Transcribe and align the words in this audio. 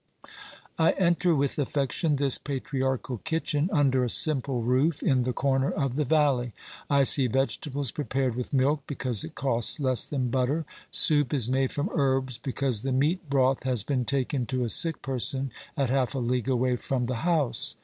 I 0.79 0.93
enter 0.93 1.35
with 1.35 1.59
affection 1.59 2.15
this 2.15 2.39
patriarchal 2.39 3.19
kitchen, 3.19 3.69
under 3.71 4.03
a 4.03 4.09
simple 4.09 4.63
roof, 4.63 5.03
in 5.03 5.25
the 5.25 5.31
corner 5.31 5.69
of 5.69 5.95
the 5.95 6.05
valley. 6.05 6.53
I 6.89 7.03
see 7.03 7.27
vegetables 7.27 7.91
prepared 7.91 8.33
with 8.33 8.51
milk 8.51 8.81
because 8.87 9.23
it 9.23 9.35
costs 9.35 9.79
less 9.79 10.03
than 10.03 10.31
butter; 10.31 10.65
soup 10.89 11.35
is 11.35 11.47
made 11.47 11.71
from 11.71 11.91
herbs 11.93 12.39
because 12.39 12.81
the 12.81 12.91
meat 12.91 13.29
broth 13.29 13.61
has 13.61 13.83
been 13.83 14.03
taken 14.03 14.47
to 14.47 14.63
a 14.63 14.71
sick 14.71 15.03
person 15.03 15.51
at 15.77 15.91
half 15.91 16.15
a 16.15 16.17
league 16.17 16.49
away 16.49 16.77
from 16.77 17.05
the 17.05 17.17
house. 17.17 17.75